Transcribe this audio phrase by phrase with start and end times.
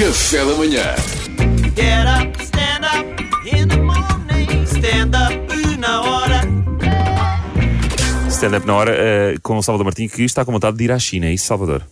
[0.00, 0.94] Café da manhã.
[1.76, 3.04] Get up, stand up
[3.46, 4.64] in the morning.
[4.64, 6.40] Stand up na hora.
[8.30, 10.98] Stand-up na hora eh, com o Salvador Martinho que está com vontade de ir à
[10.98, 11.82] China, é isso, Salvador?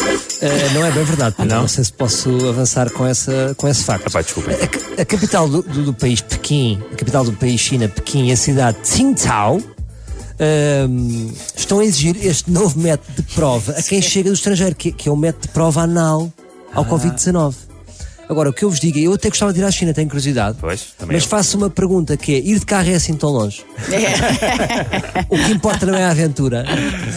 [0.00, 1.54] Uh, não é bem verdade, Pedro.
[1.54, 1.60] Não?
[1.62, 1.68] não?
[1.68, 4.06] sei se posso avançar com, essa, com esse facto.
[4.06, 4.54] Epá, desculpem.
[4.54, 8.32] A, a capital do, do- do país, Pequim, a capital do país China, Pequim, e
[8.32, 9.60] a cidade de Tsingtao,
[10.40, 14.90] ahm, estão a exigir este novo método de prova a quem chega do estrangeiro, que,
[14.90, 16.32] que é o método de prova anal
[16.74, 17.54] ao Covid-19.
[18.30, 20.06] Agora, o que eu vos digo, é, eu até gostava de ir à China, tenho
[20.06, 20.58] curiosidade.
[20.60, 21.30] Pois, também Mas eu.
[21.30, 23.64] faço uma pergunta que é: ir de carro é assim tão longe?
[25.30, 26.62] o que importa não é a aventura.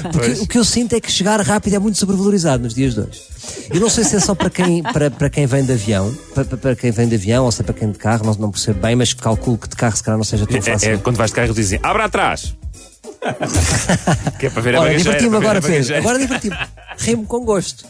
[0.03, 0.41] Porque Pois.
[0.41, 3.21] o que eu sinto é que chegar rápido é muito sobrevalorizado nos dias de hoje.
[3.69, 6.45] Eu não sei se é só para quem, para, para quem vem de avião, para,
[6.45, 8.79] para- quem vem de avião ou se é para quem de carro, não, não percebo
[8.79, 10.91] bem, mas calculo que de carro se calhar não seja tão É, fácil.
[10.93, 12.55] é quando vais de carro dizem abra atrás.
[14.39, 15.95] que é para ver a Olha, diverti-me agora, Pedro.
[15.97, 16.55] Agora diverti-me.
[17.01, 17.85] Rimo com gosto.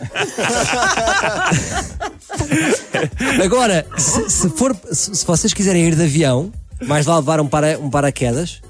[3.44, 7.48] agora, se, se for, se, se vocês quiserem ir de avião, mais lá levar um,
[7.48, 8.62] para, um paraquedas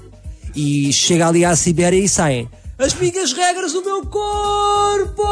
[0.54, 2.48] e chega ali à Sibéria e saem.
[2.76, 5.22] As minhas regras do meu corpo!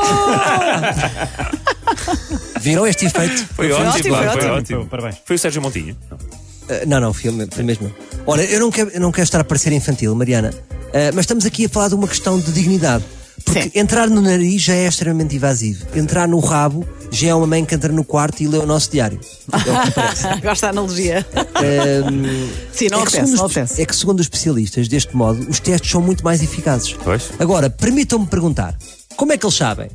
[2.61, 3.49] Viram este efeito?
[3.55, 4.55] Foi, ótimo, ótimo, foi, foi ótimo.
[4.55, 4.87] ótimo.
[4.87, 5.17] Parabéns.
[5.25, 5.97] Foi o Sérgio Montinho.
[6.09, 6.17] Não.
[6.17, 7.93] Uh, não, não, foi, foi mesmo.
[8.27, 11.45] Olha, eu não, quero, eu não quero estar a parecer infantil, Mariana, uh, mas estamos
[11.45, 13.05] aqui a falar de uma questão de dignidade.
[13.51, 13.71] Porque Sim.
[13.75, 15.85] entrar no nariz já é extremamente invasivo.
[15.95, 18.89] Entrar no rabo já é uma mãe que entra no quarto e lê o nosso
[18.93, 19.19] diário.
[19.53, 20.41] É o.
[20.41, 21.27] Gosto da analogia.
[21.35, 23.83] Um, Sim, não é, segundo não apetece.
[23.83, 26.93] é que segundo os especialistas, deste modo, os testes são muito mais eficazes.
[27.03, 27.31] Pois.
[27.41, 28.79] Agora, permitam-me perguntar,
[29.17, 29.91] como é que eles sabem?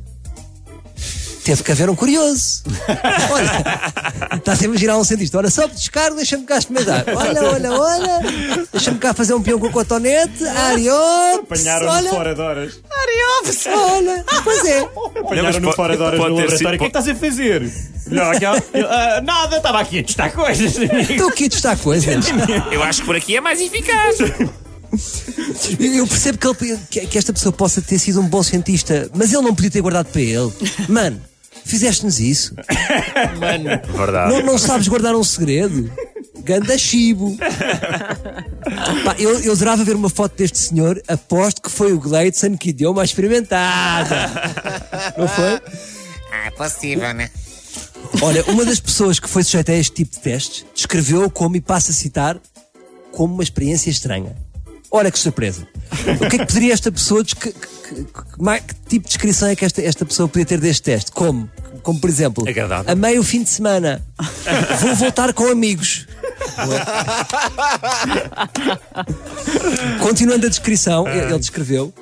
[1.46, 2.64] Teve que haver um curioso.
[3.30, 5.38] Olha, está a imaginar um cientista.
[5.38, 7.04] Olha, só descargo, deixa-me cá experimentar.
[7.14, 8.66] Olha, olha, olha.
[8.72, 10.44] Deixa-me cá fazer um peão com a cotonete.
[10.44, 11.38] Ariops.
[11.44, 12.80] Apanharam-no olha, fora de horas.
[12.90, 13.66] Ariops!
[13.68, 14.24] olha.
[14.42, 14.80] Pois é.
[15.20, 16.56] Apanharam-no fora de horas no laboratório.
[16.58, 17.72] O que é que estás a fazer?
[18.08, 20.76] Não, aquela- Ah, nada, estava aqui a testar coisas.
[21.08, 22.26] Estou aqui a testar coisas.
[22.72, 24.16] Eu acho que por aqui é mais eficaz.
[25.78, 29.42] Eu percebo que, ele- que esta pessoa possa ter sido um bom cientista, mas ele
[29.42, 30.52] não podia ter guardado para ele.
[30.88, 31.20] Mano,
[31.66, 32.54] fizeste-nos isso.
[33.96, 34.32] Verdade.
[34.32, 35.90] Não, não sabes guardar um segredo?
[36.42, 37.36] Ganda chibo.
[39.04, 41.02] Pá, eu, eu adorava ver uma foto deste senhor.
[41.08, 44.30] Aposto que foi o Gleidson que deu uma experimentada.
[45.18, 45.60] Não foi?
[46.32, 47.30] Ah, é possível, né?
[48.22, 51.60] Olha, uma das pessoas que foi sujeita a este tipo de testes descreveu como, e
[51.60, 52.38] passo a citar,
[53.12, 54.36] como uma experiência estranha.
[54.90, 55.66] Olha que surpresa.
[56.14, 57.24] O que é que poderia esta pessoa.
[57.24, 60.82] que, que- que- que tipo de descrição é que esta, esta pessoa podia ter deste
[60.82, 61.10] teste?
[61.12, 61.48] Como?
[61.82, 62.90] Como, por exemplo, Agradável.
[62.92, 64.04] a meio fim de semana
[64.80, 66.06] vou voltar com amigos.
[70.00, 71.92] Continuando a descrição, ele ele descreveu,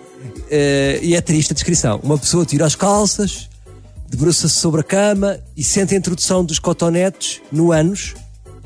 [0.51, 2.01] eh, e é triste a descrição.
[2.03, 3.49] Uma pessoa tira as calças,
[4.09, 8.15] debruça-se sobre a cama e sente a introdução dos cotonetes no ânus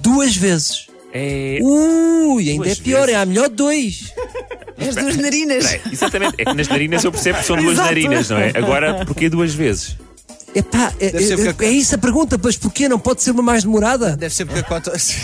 [0.00, 0.86] duas vezes.
[1.12, 1.58] É.
[1.62, 3.14] Ui, ainda Duas é pior, vezes.
[3.14, 4.12] é a melhor dois.
[4.80, 5.78] As duas narinas.
[5.92, 6.34] Exatamente.
[6.38, 7.88] É que nas narinas eu percebo que são duas Exato.
[7.88, 8.52] narinas, não é?
[8.54, 9.96] Agora, porquê duas vezes?
[10.54, 12.88] Epá, é, é- é isso a pergunta, mas porquê?
[12.88, 14.16] Não pode ser uma mais demorada?
[14.16, 15.16] Deve ser porque a cotonete.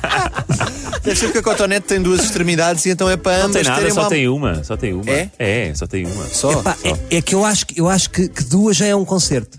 [1.02, 3.70] Deve ser porque a cotonete tem duas extremidades e então é para Não ambas tem
[3.70, 4.08] nada, só uma.
[4.08, 4.64] tem uma.
[4.64, 5.10] Só tem uma.
[5.10, 5.28] É?
[5.38, 6.24] É, só tem uma.
[6.26, 6.52] Só.
[6.60, 6.88] Epá, só.
[7.10, 9.58] é, é que eu acho, que- eu acho que, que duas já é um concerto.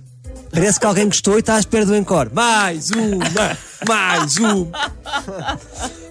[0.51, 2.29] Parece que alguém gostou e está à espera do encore.
[2.33, 4.67] Mais uma, mais uma.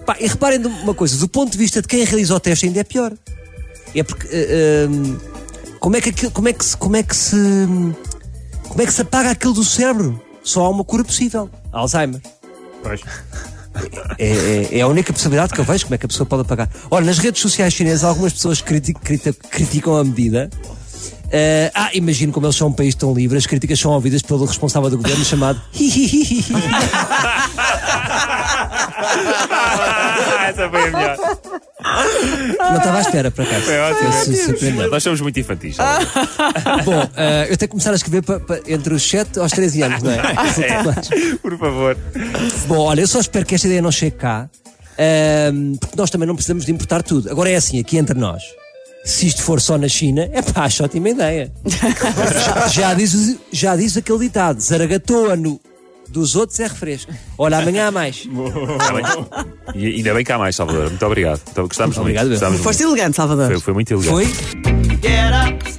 [0.05, 2.79] Pá, e reparem uma coisa, do ponto de vista de quem realiza o teste ainda
[2.79, 3.11] é pior.
[3.95, 4.27] É porque
[4.89, 5.17] hum,
[5.79, 7.35] como é que aquilo- como é que se como é que se
[8.67, 10.21] como é que se apaga aquilo do cérebro?
[10.43, 11.49] Só há uma cura possível.
[11.71, 12.21] Alzheimer.
[12.83, 13.01] Pois.
[14.19, 16.43] É, é- é a única possibilidade que eu vejo como é que a pessoa pode
[16.43, 16.69] apagar.
[16.91, 20.49] Olha, nas redes sociais chinesas algumas pessoas criti- criti- criticam a medida.
[21.31, 24.45] Eh, ah, imagino como eles são um país tão livre, as críticas são ouvidas pelo
[24.45, 25.59] responsável do governo chamado
[30.47, 31.17] essa foi a melhor.
[32.57, 33.65] Não estava à espera, por acaso.
[33.65, 34.11] Foi ótimo.
[34.59, 34.87] Foi.
[34.89, 35.77] Nós somos muito infantis.
[36.85, 39.81] Bom, eh, eu tenho que começar a escrever pa- pa- entre os 7 aos 13
[39.83, 40.21] anos, não é?
[41.41, 41.97] Por favor.
[42.67, 44.49] Bom, olha, eu só espero que esta ideia não chegue cá,
[44.97, 47.29] ehm, porque nós também não precisamos de importar tudo.
[47.29, 48.43] Agora é assim, aqui entre nós.
[49.03, 51.51] Se isto for só na China, é pá, acho ótima ideia.
[52.43, 55.59] já, já diz, já diz aquele ditado: zaragatoa no,
[56.09, 57.11] dos outros é refresco.
[57.37, 58.27] Olha, amanhã há mais.
[58.77, 59.83] Tá bem.
[59.83, 60.89] E ainda bem que há mais, Salvador.
[60.89, 61.41] Muito obrigado.
[61.51, 62.35] Então, gostámos Obrigado, muito.
[62.35, 62.39] eu.
[62.39, 62.97] Gostámos Foste muito.
[62.97, 63.47] elegante, Salvador.
[63.47, 64.11] Foi, foi muito elegante.
[64.11, 64.25] Foi?
[64.25, 65.74] Get up,